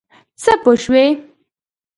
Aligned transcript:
څه 0.41 0.53
پوه 0.63 0.75
شوې؟ 0.83 1.05